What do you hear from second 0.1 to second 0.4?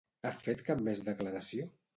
Ha